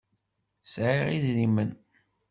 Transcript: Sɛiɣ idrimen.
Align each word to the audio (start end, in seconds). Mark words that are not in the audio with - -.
Sɛiɣ 0.73 1.07
idrimen. 1.15 1.71